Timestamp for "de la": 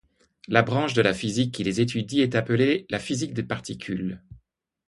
0.95-1.13